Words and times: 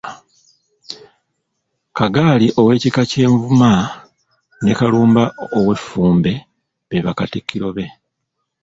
Kagali 1.97 2.47
ow'ekika 2.59 3.01
ky'Envuma 3.11 3.71
ne 4.63 4.73
Kalumba 4.79 5.23
ow'Effumbe 5.57 6.33
be 6.87 6.97
Bakatikkiro 7.05 7.69
be. 7.75 7.85